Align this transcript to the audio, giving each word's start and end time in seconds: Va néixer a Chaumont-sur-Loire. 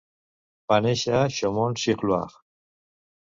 Va 0.71 0.77
néixer 0.85 1.13
a 1.17 1.27
Chaumont-sur-Loire. 1.35 2.41